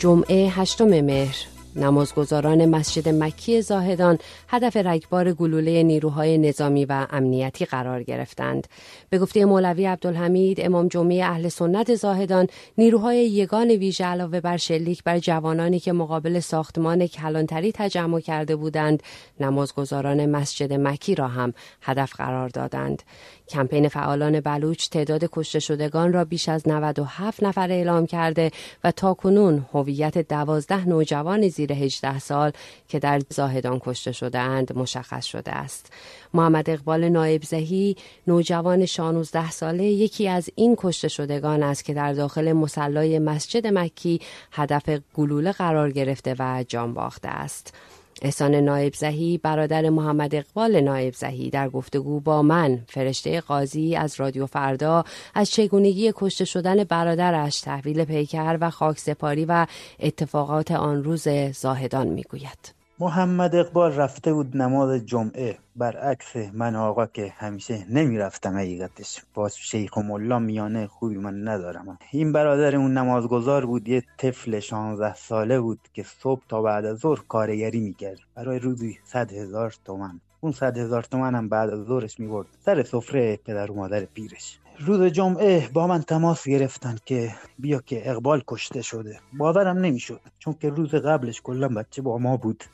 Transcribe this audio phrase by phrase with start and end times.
[0.00, 1.36] جمعه هشتم مهر.
[1.76, 8.66] نمازگزاران مسجد مکی زاهدان هدف رگبار گلوله نیروهای نظامی و امنیتی قرار گرفتند.
[9.10, 12.46] به گفته مولوی عبدالحمید امام جمعه اهل سنت زاهدان
[12.78, 19.02] نیروهای یگان ویژه علاوه بر شلیک بر جوانانی که مقابل ساختمان کلانتری تجمع کرده بودند
[19.40, 21.52] نمازگزاران مسجد مکی را هم
[21.82, 23.02] هدف قرار دادند.
[23.48, 28.50] کمپین فعالان بلوچ تعداد کشته شدگان را بیش از 97 نفر اعلام کرده
[28.84, 32.52] و تاکنون هویت دوازده نوجوان زیر 18 سال
[32.88, 35.92] که در زاهدان کشته شده اند مشخص شده است.
[36.34, 37.96] محمد اقبال نایب زهی
[38.26, 44.20] نوجوان 16 ساله یکی از این کشته شدگان است که در داخل مسلای مسجد مکی
[44.52, 47.74] هدف گلوله قرار گرفته و جان باخته است.
[48.22, 54.20] احسان نایب زهی برادر محمد اقبال نایب زهی در گفتگو با من فرشته قاضی از
[54.20, 55.04] رادیو فردا
[55.34, 59.66] از چگونگی کشته شدن برادرش تحویل پیکر و خاک سپاری و
[60.00, 62.79] اتفاقات آن روز زاهدان می‌گوید.
[63.02, 65.58] محمد اقبال رفته بود نماز جمعه.
[65.76, 69.22] برعکس من آقا که همیشه نمی‌رفتم حقیقتش.
[69.34, 71.98] با شیخ و ملا میانه خوبی من ندارم.
[72.10, 76.98] این برادر اون نمازگزار بود یه طفل 16 ساله بود که صبح تا بعد از
[76.98, 78.18] ظهر کارگری می‌کرد.
[78.34, 80.20] برای روزی صد هزار تومن.
[80.40, 82.46] اون صد هزار تومن هم بعد از ظهرش می‌برد.
[82.60, 84.58] سر سفره پدر و مادر پیرش.
[84.86, 89.20] روز جمعه با من تماس گرفتن که بیا که اقبال کشته شده.
[89.38, 92.64] باورم نمی‌شد چون که روز قبلش کلا بچه با ما بود.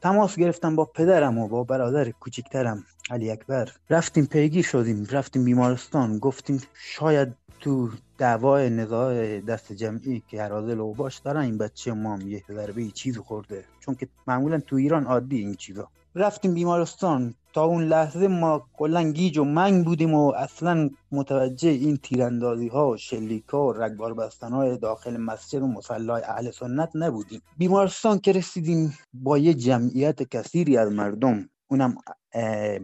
[0.00, 3.68] تماس گرفتم با پدرم و با برادر کوچیکترم علی اکبر.
[3.90, 6.18] رفتیم پیگیر شدیم رفتیم بیمارستان.
[6.18, 12.18] گفتیم شاید تو دعوای نزاع دست جمعی که هرازل و باش دارن این بچه ما
[12.18, 13.64] یه ضربه چیز خورده.
[13.80, 15.88] چون که معمولا تو ایران عادی این چیزا.
[16.14, 17.34] رفتیم بیمارستان.
[17.56, 22.90] تا اون لحظه ما کلا گیج و منگ بودیم و اصلا متوجه این تیراندازی ها
[22.90, 27.42] و شلیک ها و رگبار بستن های داخل مسجد و مسلای اهل سنت نبودیم.
[27.58, 31.94] بیمارستان که رسیدیم با یه جمعیت کثیری از مردم اونم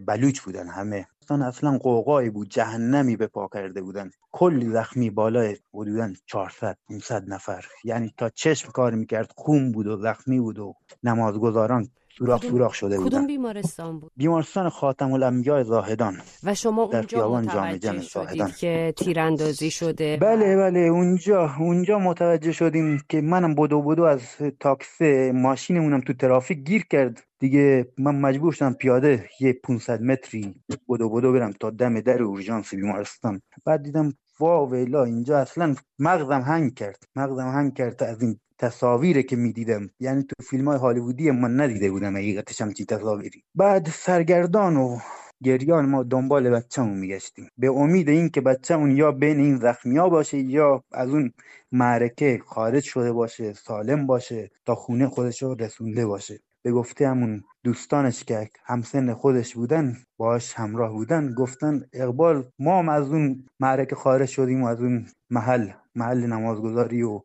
[0.07, 1.07] بلوچ بودن همه.
[1.31, 4.11] اصلا قوقایی بود جهنمی به پا کرده بودن.
[4.33, 7.65] کلی زخمی بالای حدودا 400 500 نفر.
[7.85, 11.89] یعنی تا چشم کار می‌کرد خون بود و زخمی بود و نمازگزاران
[12.19, 13.09] سوراخ سوراخ شده بودن.
[13.09, 16.15] کدوم بیمارستان بود؟ بیمارستان خاتم الانبیاء زاهدان.
[16.43, 23.21] و شما اونجا متوجه شدید که تیراندازی شده بله بله اونجا اونجا متوجه شدیم که
[23.21, 24.21] منم بدو بدو از
[24.61, 27.25] تاکسی ماشینمونم تو ترافیک گیر کرد.
[27.43, 30.55] دیگه من مجبور شدم پیاده یه 500 متری
[30.89, 33.41] بدو بدو برم تا دم در اورژانس بیمارستان.
[33.67, 37.03] بعد دیدم وا ویلا اینجا اصلا مغزم هنگ کرد.
[37.17, 39.91] مغزم هنگ کرد از این تصاویری که می‌دیدم.
[40.01, 43.43] یعنی تو فیلم های هالیوودی من ندیده بودم حقیقتش همچین تصاویری.
[43.55, 44.99] بعد سرگردان و
[45.43, 47.49] گریان ما دنبال بچه‌مون میگشتیم.
[47.59, 51.33] به امید اینکه بچه‌مون یا بین این زخمیا باشه یا از اون
[51.73, 56.41] معرکه خارج شده باشه سالم باشه تا خونه خودش رو رسونده باشه.
[56.63, 62.89] به گفته همون دوستانش که همسن خودش بودن باش همراه بودن گفتن اقبال ما هم
[62.89, 67.21] از اون معرکه خارج شدیم و از اون محل محل نمازگذاری و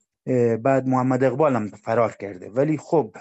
[0.58, 2.50] بعد محمد اقبال هم فرار کرده.
[2.50, 3.16] ولی خب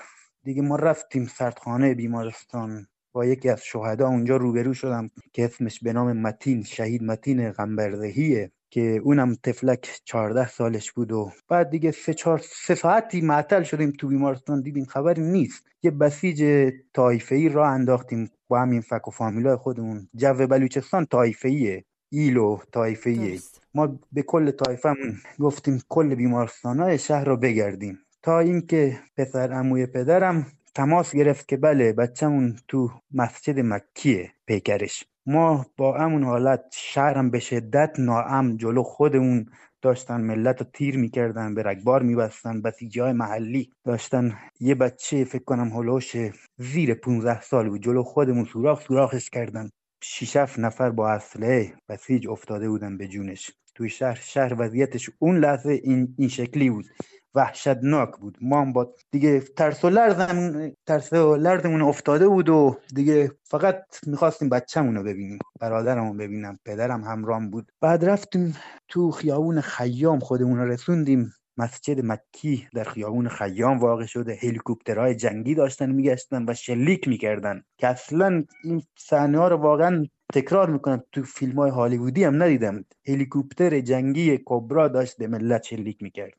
[0.44, 5.92] دیگه ما رفتیم سردخانه بیمارستان با یکی از شهدا اونجا روبرو شدم که اسمش به
[5.92, 12.14] نام متین شهید متین غنبرزهیه که اونم تفلک 14 سالش بود و بعد دیگه سه,
[12.14, 15.66] چهار سه ساعتی معطل شدیم تو بیمارستان دیدیم خبری نیست.
[15.82, 20.08] یه بسیج تایفه‌ای را انداختیم با همین فک و فامیلای خودمون.
[20.14, 23.38] جو بلوچستان تایفه‌ایه ایلو تایفه‌ایه
[23.74, 27.98] ما به کل طایفمون گفتیم کل بیمارستانهای شهر رو بگردیم.
[28.22, 35.04] تا اینکه پسر عموی پدرم تماس گرفت که بله بچه‌مون تو مسجد مکیه پیکرش.
[35.26, 39.46] ما با همون حالت شهرم به شدت ناام جلو خودمون
[39.82, 44.38] داشتن ملت رو تیر می‌کردن به رگبار میبستن بسیجی های محلی داشتن.
[44.60, 46.16] یه بچه فکر کنم هلوش
[46.58, 49.70] زیر 15 سال بود جلو خودمون سوراخ سوراخش کردن.
[50.02, 53.50] شیش نفر با اسلحه بسیج افتاده بودن به جونش.
[53.76, 56.86] توی شهر شهر وضعیتش اون لحظه این, این شکلی بود.
[57.34, 58.38] وحشتناک بود.
[58.40, 63.84] ما هم با دیگه ترس و لرزم ترس و لرزمون افتاده بود و دیگه فقط
[64.06, 65.38] می‌خواستیم بچه‌مون رو ببینیم.
[65.60, 66.58] برادرمو ببینم.
[66.64, 67.72] پدرم همرام بود.
[67.80, 68.56] بعد رفتیم
[68.88, 71.32] تو خیابون خیام خودمون رسوندیم.
[71.58, 74.38] مسجد مکی در خیابون خیام واقع شده.
[74.42, 77.62] هلیکوپترهای جنگی داشتن میگشتن و شلیک می‌کردن.
[77.78, 82.84] که اصلا این صحنه ها رو واقعا تکرار می‌کنم تو فیلم های هالیوودی هم ندیدم.
[83.08, 86.32] هلیکوپتر جنگی کبرا داشت به ملت شلیک می‌کرد.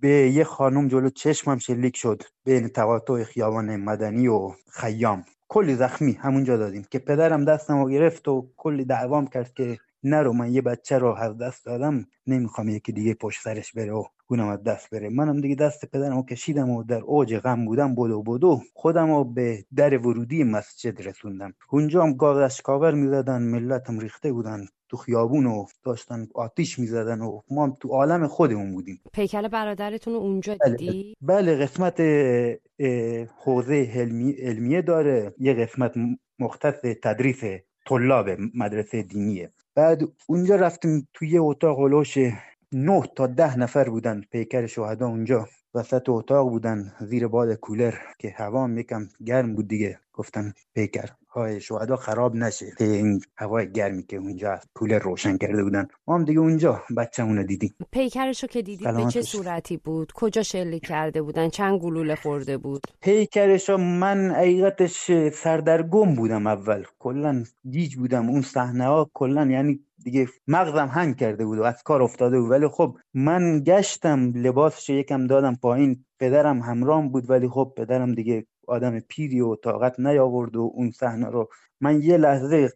[0.00, 2.22] به یه خانم جلو چشمم شلیک شد.
[2.44, 5.24] بین تقاطع خیابان مدنی و خیام.
[5.48, 10.32] کلی زخمی همونجا دادیم که پدرم دستم رو گرفت و کلی دعوام کرد که نرو
[10.32, 13.92] من یه بچه رو از دست دادم نمی‌خوام یکی دیگه پشت سرش بره.
[13.92, 15.08] و اونم از دست بره.
[15.08, 17.94] منم دیگه دست پدرم و کشیدم و در اوج غم بودم.
[17.94, 18.60] بدو بدو.
[18.74, 21.54] خودم رو به در ورودی مسجد رسوندم.
[21.70, 24.66] اونجا هم گازش کاور می‌زدن ملتم ریخته بودن.
[24.88, 29.00] تو خیابون و داشتن آتیش می‌زدن و ما هم تو عالم خودمون بودیم.
[29.12, 32.00] پیکر برادرتون اونجا بله دیدی؟ بله قسمت
[33.44, 35.34] حوزه علمی، علمیه داره.
[35.38, 35.92] یه قسمت
[36.38, 37.44] مختص تدریس
[37.86, 39.50] طلاب مدرسه دینیه.
[39.76, 42.18] بعد اونجا رفتیم توی یه اتاق هلوش
[42.72, 45.48] نه تا ده نفر بودن پیکر شهدا اونجا.
[45.74, 50.00] وسط اتاق بودن زیر باد کولر که هوا هم یکم گرم بود دیگه.
[50.14, 52.66] گفتن پیکر های شهدا خراب نشه.
[52.80, 55.88] این هوای گرمی که اونجا کولر روشن کرده بودن.
[56.06, 57.74] ما هم دیگه اونجا بچه‌مون رو دیدیم.
[57.92, 59.22] پیکرشو که دیدید به چه.
[59.22, 66.46] صورتی بود؟ کجا شلیک کرده بودن؟ چند گلوله خورده بود؟ پیکرش من حقیقتش سردرگم بودم
[66.46, 66.84] اول.
[66.98, 71.82] کلا گیج بودم اون صحنه ها کلا یعنی دیگه مغزم هنگ کرده بود و از
[71.82, 72.50] کار افتاده بود.
[72.50, 76.04] ولی خب من گشتم لباسش یکم دادم پایین.
[76.18, 81.30] پدرم همرام بود ولی خب پدرم دیگه آدم پیری و طاقت نیاورد و اون صحنه
[81.30, 81.48] رو
[81.80, 82.72] من یه لحظه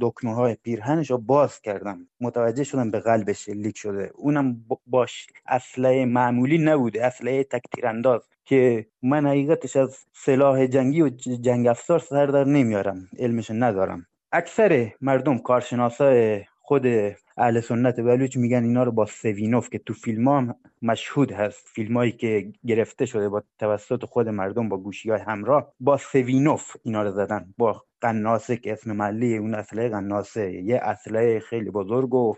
[0.00, 2.08] دکمه های پیرهنش رو باز کردم.
[2.20, 4.10] متوجه شدم به قلبش شلیک شده.
[4.14, 11.08] اونم باش اسلحه معمولی نبوده اسلحه تک تیرانداز که من حقیقتش از سلاح جنگی و
[11.40, 13.08] جنگ افزار سر در نمیارم.
[13.18, 14.06] علمش ندارم.
[14.32, 16.86] اکثر مردم کارشناسای خود
[17.36, 18.00] اهل سنت.
[18.00, 21.68] بلوچ میگن؟ اینا رو با سیمینوف که تو فیلم هم مشهود هست.
[21.74, 26.76] فیلم هایی که گرفته شده با توسط خود مردم با گوشی های همراه با سیمینوف
[26.82, 27.54] اینا رو زدن.
[27.58, 30.52] با قناصه که اسم محلی اون اسلحه قناصه.
[30.52, 32.34] یه اسلحه خیلی بزرگ و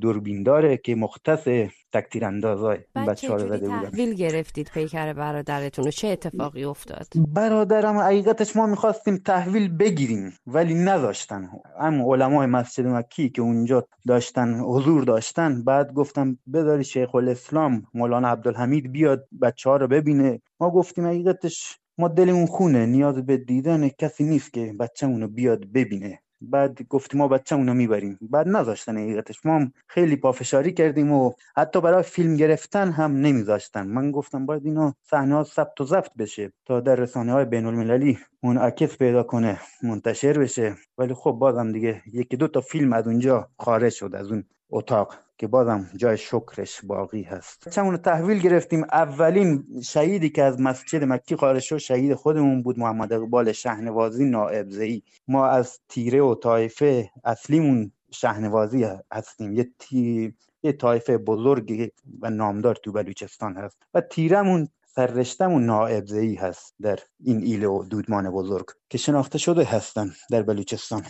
[0.00, 1.48] دوربین داره که مختص
[1.92, 3.90] تکتیر اندازای بچه ها رو زده بودن.
[3.90, 10.74] تحویل گرفتید پیکر برادرتون و چه اتفاقی افتاد؟ برادرم حقیقتش ما می‌خواستیم تحویل بگیریم ولی
[10.74, 11.48] نذاشتن.
[11.78, 13.86] اما علمای مسجد مکی که اونجا
[14.28, 15.64] داشتن حضور داشتن.
[15.64, 20.40] بعد گفتم بذاری شیخ الاسلام مولانا عبدالحمید بیاد بچه ها رو ببینه.
[20.60, 25.64] ما گفتیم حقیقتش ما دلمون خونه نیاز به دیدن کسی نیست که بچه‌مون رو بیاد
[25.72, 26.20] ببینه.
[26.40, 28.18] بعد گفتیم ما بچه‌مون رو می‌بریم.
[28.20, 29.46] بعد نذاشتن حقیقتش.
[29.46, 33.86] ما خیلی پافشاری کردیم و حتی برای فیلم گرفتن هم نمیذاشتن.
[33.86, 37.66] من گفتم باید اینا صحنه ها ثبت و ضبط بشه تا در رسانه های بین
[37.66, 40.74] المللی منعکس پیدا کنه منتشر بشه.
[40.98, 45.14] ولی خب بازم دیگه یکی دو تا فیلم از اونجا خارج شد از اون اتاق
[45.38, 47.68] که بازم جای شکرش باقی هست.
[47.68, 52.78] چمون رو تحویل گرفتیم اولین شهیدی که از مسجد مکی خارج شد شهید خودمون بود
[52.78, 59.52] محمد اقبال شهنوازی نائب زئی ما از تیره و طایفه اصلیمون شهنوازی هستیم.
[59.52, 60.34] یه تی...
[60.62, 63.82] یه طایفه بزرگ و نامدار تو بلوچستان هست.
[63.94, 69.64] و تیرمون سررشتمون نائب زئی هست در این ایل و دودمان بزرگ که شناخته شده
[69.64, 71.02] هستن در بلوچستان.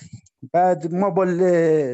[0.53, 1.25] بعد ما با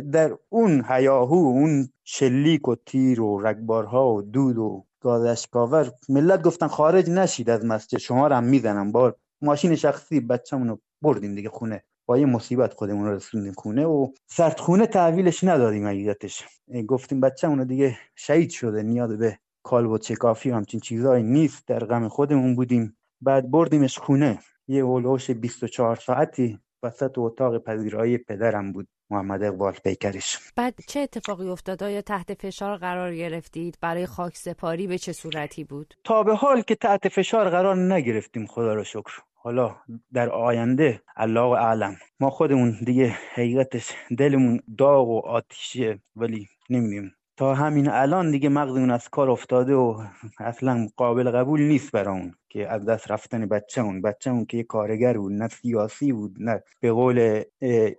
[0.00, 6.42] در اون هیاهو اون شلیک و تیر و رگبارها و دود و گاز اشکاور ملت
[6.42, 11.34] گفتن خارج نشید از مسجد شما رو هم می‌زنم با ماشین شخصی بچه‌مون رو بردیم
[11.34, 11.84] دیگه خونه.
[12.06, 16.44] با یه مصیبت خودمون رو رسوندیم خونه و سردخونه تحویلش ندادیم حقیقتش.
[16.86, 21.68] گفتیم بچه‌مون دیگه شهید شده نیاز به کالب و چکافی و همچین چیزهایی نیست.
[21.68, 22.96] در غم خودمون بودیم.
[23.20, 24.38] بعد بردیمش خونه.
[24.68, 30.38] یه هلوش 24 ساعتی وسط اتاق پذیرایی پدرم بود محمد اقبال پیکرش.
[30.56, 35.64] بعد چه اتفاقی افتاد؟ آیا تحت فشار قرار گرفتید؟ برای خاک سپاری به چه صورتی
[35.64, 39.12] بود؟ تا به حال که تحت فشار قرار نگرفتیم خدا رو شکر.
[39.34, 39.76] حالا
[40.12, 41.96] در آینده الله اعلم.
[42.20, 47.14] ما خودمون دیگه حقیقتش دلمون داغ و آتیشه ولی نمی‌دونیم.
[47.36, 50.02] تا همین الان دیگه مغزمون از کار افتاده و
[50.38, 54.02] اصلا قابل قبول نیست برامون که از دست رفتن بچه‌مون.
[54.02, 57.42] بچه‌مون که یه کارگر بود نه سیاسی بود نه به قول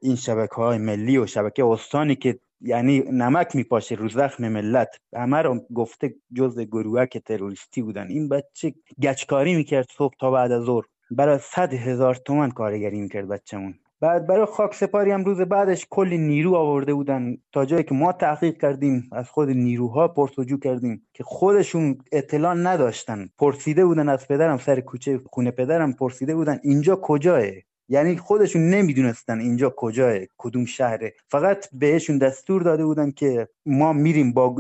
[0.02, 4.96] این شبکه های ملی و شبکه استانی که یعنی نمک میپاشه رو زخم ملت.
[5.16, 8.08] همه رو گفته جز گروهک تروریستی بودن.
[8.08, 8.74] این بچه
[9.04, 10.84] گچکاری می‌کرد صبح تا بعد از ظهر.
[11.12, 13.80] برای صد هزار تومن کارگری می‌کرد بچه‌مون.
[14.06, 17.38] بعد برای خاک سپاری هم روز بعدش کلی نیرو آورده بودن.
[17.52, 23.30] تا جایی که ما تحقیق کردیم از خود نیروها پرسجو کردیم که خودشون اطلاع نداشتن.
[23.38, 27.42] پرسیده بودن از پدرم سر کوچه خونه پدرم پرسیده بودن اینجا کجاه
[27.90, 31.14] یعنی خودشون نمی‌دونستن اینجا کجاه کدوم شهره.
[31.28, 34.56] فقط بهشون دستور داده بودن که ما میریم با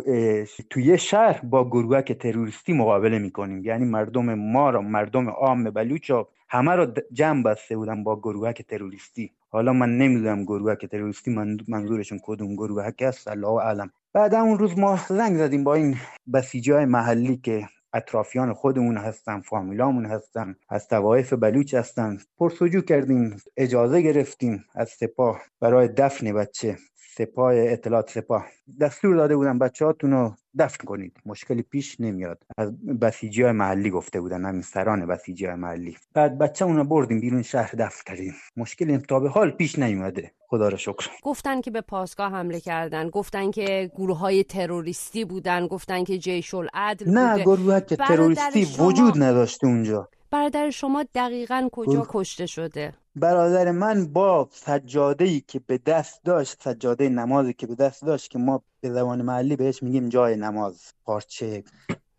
[0.69, 3.65] توی شهر با گروهک تروریستی مقابله می‌کنیم.
[3.65, 6.11] یعنی مردم ما را مردم عام بلوچ
[6.55, 9.31] همه رو جمع بسته بودن با گروهک تروریستی.
[9.49, 13.91] حالا من نمی‌دونم گروهک تروریستی من منظورشون کدوم؟ گروهک است؟ الله اعلم.
[14.13, 15.95] بعد اون روز ما زنگ زدیم با این
[16.33, 22.17] بسیجی های محلی که اطرافیان خودمون هستن فامیلامون هستن از توایف بلوچ هستن.
[22.37, 26.77] پرسجو کردیم اجازه گرفتیم از سپاه برای دفن بچه.
[27.17, 28.45] سپاه اطلاعات سپاه.
[28.81, 31.17] دستور داده بودن بچه هاتون رو دفن کنید.
[31.25, 32.43] مشکلی پیش نمیاد.
[32.57, 35.97] از بسیجی های محلی گفته بودن همین سران بسیجی های محلی.
[36.13, 40.31] بعد بچه رو بردیم بیرون شهر دفن کردیم مشکلی تا به حال پیش نیومده.
[40.47, 41.09] خدا را شکر.
[41.23, 43.09] گفتن که به پاسگاه حمله کردن.
[43.09, 45.67] گفتن که گروه های تروریستی بودن.
[45.67, 50.09] گفتن که جیش العدل نه گروه تروریستی وجود نداشته اونجا.
[50.35, 56.61] برادر شما دقیقا کجا کشته شده؟ برادر من با سجاده ای که به دست داشت
[56.61, 60.93] سجاده نمازی که به دست داشت که ما به زبان محلی بهش میگیم جای نماز
[61.05, 61.63] پارچه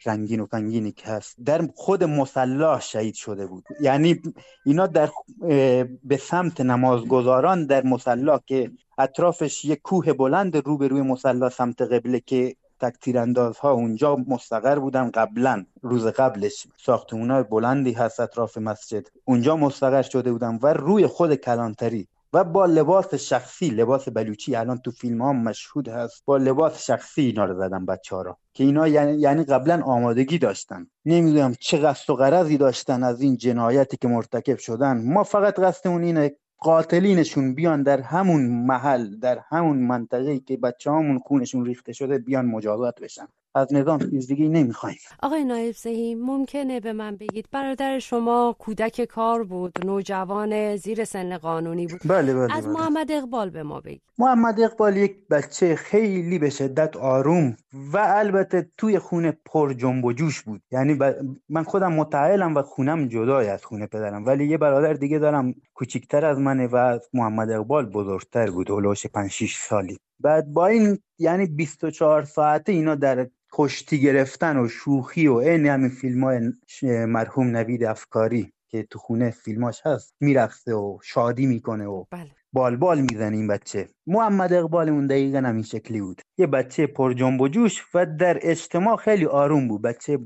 [0.07, 3.65] رنگین و فنگینی که هست در خود مسلا شهید شده بود.
[3.81, 4.21] یعنی
[4.67, 5.11] اینا در
[6.05, 12.57] به سمت نمازگزاران در مسلا که اطرافش یک کوه بلند روبروی مسلا سمت قبله که
[12.81, 13.17] تک
[13.61, 16.67] ها اونجا مستقر بودن قبلا روز قبلش.
[16.77, 19.07] ساختمون بلندی هست اطراف مسجد.
[19.25, 24.79] اونجا مستقر شده بودن و روی خود کلانتری و با لباس شخصی لباس بلوچی الان
[24.79, 26.23] تو فیلم ها مشهود هست.
[26.25, 30.39] با لباس شخصی اینا رو زدن بچه ها را که اینا یعنی, یعنی قبلا آمادگی
[30.39, 30.87] داشتن.
[31.05, 35.13] نمی‌دونم چه قصد و غرضی داشتن از این جنایتی که مرتکب شدن.
[35.13, 41.19] ما فقط قصدمون اینه قاتلینشون بیان در همون محل در همون منطقه که بچه همون
[41.19, 43.29] خونشون ریخته شده بیان مجازات بشن.
[43.57, 44.97] از نظام چیز دیگه نمی‌خوایم.
[45.23, 51.39] آقای نایب زهی ممکنه به من بگید برادر شما کودک کار بود نوجوان زیر سن
[51.39, 52.01] قانونی بود.
[52.05, 52.73] بله بله از بله.
[52.73, 54.03] محمد اقبال به ما بگید.
[54.19, 57.57] محمد اقبال یک بچه خیلی به شدت آروم
[57.93, 60.63] و البته توی خونه پر جنب و جوش بود.
[60.73, 60.99] یعنی
[61.49, 64.27] من خودم متعهلم و خونم جدای از خونه پدرم.
[64.27, 69.31] ولی یه برادر دیگه دارم کوچیکتر از منه و محمد اقبال بزرگتر بود هلوش 5
[69.31, 69.99] 6 سالی.
[70.21, 75.89] بعد با این یعنی 24 ساعته اینا در کشتی گرفتن و شوخی و این همین
[75.89, 76.53] فیلم های
[77.07, 82.31] مرحوم نوید افکاری که تو خونه فیلماش هست میرقصه و شادی می‌کنه و بله.
[82.53, 83.89] بال بال می‌زنه این بچه.
[84.07, 86.21] محمد اقبال اون دقیقا همین شکلی بود.
[86.39, 89.83] یه بچه پر جنب و جوش و در اجتماع خیلی آروم بود.
[89.83, 90.19] بچه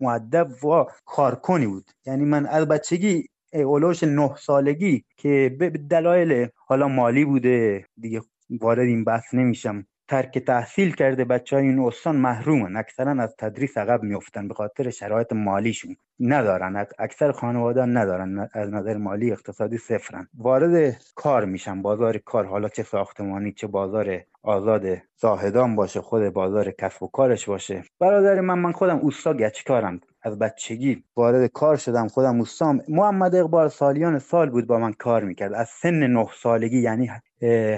[0.00, 1.90] معدب و کارکنی بود.
[2.06, 8.22] یعنی من از بچگی اولوش نه سالگی که به دلایل حالا مالی بوده دیگه
[8.60, 9.86] وارد این بحث نمیشم.
[10.12, 12.76] ترک تحصیل کرده بچه های این استان محرومن.
[12.76, 15.96] اکثرا از تدریس عقب میفتن به خاطر شرایط مالیشون.
[16.20, 16.86] ندارن.
[16.98, 18.48] اکثر خانواده ندارن.
[18.52, 20.28] از نظر مالی اقتصادی صفرن.
[20.34, 21.82] وارد کار میشن.
[21.82, 22.44] بازار کار.
[22.46, 24.82] حالا چه ساختمانی چه بازار آزاد
[25.16, 27.84] زاهدان باشه خود بازار کسب و کارش باشه.
[28.00, 30.00] برادر من من خودم اوستا گچکارم.
[30.22, 32.08] از بچگی وارد کار شدم.
[32.08, 35.52] خودم اوستام محمد اقبال سالیان سال بود با من کار می‌کرد.
[35.54, 37.10] از سن نه سالگی یعنی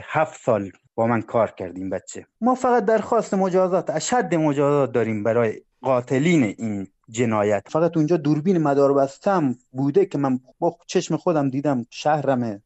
[0.02, 2.26] هفت سال با من کار کردیم بچه.
[2.40, 7.62] ما فقط درخواست مجازات اشد مجازات داریم برای قاتلین این جنایت.
[7.70, 12.62] فقط اونجا دوربین مدار بستم بوده که من با چشم خودم دیدم شهرم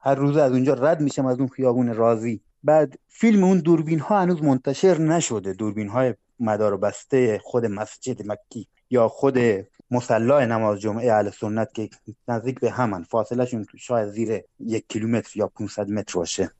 [0.00, 2.40] هر روز از اونجا رد میشم از اون خیابون رازی.
[2.64, 5.52] بعد فیلم اون دوربین ها هنوز منتشر نشده.
[5.52, 9.38] دوربین های مدار بسته خود مسجد مکی یا خود
[9.90, 11.90] مسلا نماز جمعه اهل سنت که
[12.28, 13.02] نزدیک به همن.
[13.02, 16.50] فاصله شون شاید زیر یک کیلومتر یا 500 متر باشه.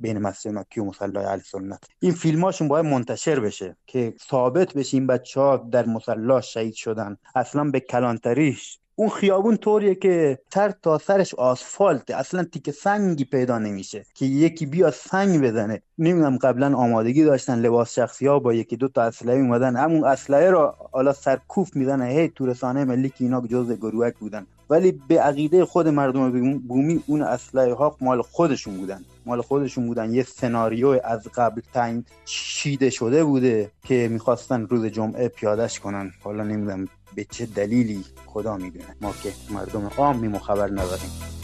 [0.00, 1.84] بین مسجد مکی و مسلا اهل سنت.
[2.00, 7.16] این فیلماشون باید منتشر بشه که ثابت بشه این بچه ها در مسلا شهید شدن.
[7.34, 13.58] اصلا به کلانتریش اون خیابون طوریه که تر تا سرش آسفالت اصلا تیک سنگی پیدا
[13.58, 15.82] نمیشه که یکی بیا سنگ بزنه.
[15.98, 19.76] نمی‌دونم قبلا آمادگی داشتن لباس شخصی ها با یکی دو تا اسلحه اومدن.
[19.76, 24.46] همون اسلحه رو حالا سرکوف می‌زنه هی تو رسانه ملی که اینا جزء گروهک بودن.
[24.70, 29.04] ولی به عقیده خود مردم بومی اون اسلحه ها مال خودشون بودن.
[29.26, 30.14] مال خودشون بودن.
[30.14, 36.10] یه سناریو از قبل تعیین شیده شده بوده که می‌خواستن روز جمعه پیادش کنن.
[36.22, 41.39] حالا نمی‌دونم به چه دلیلی خدا می‌دونه؟ ما که مردم عامی خبر نداریم.